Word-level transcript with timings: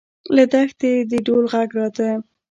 له 0.35 0.43
دښتې 0.53 0.91
د 1.11 1.13
ډول 1.27 1.45
غږ 1.53 1.69
راته. 1.79 2.09